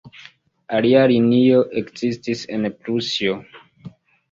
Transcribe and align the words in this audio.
Alia 0.77 1.03
linio 1.11 1.59
ekzistis 1.83 2.43
en 2.59 2.69
Prusio. 2.81 3.39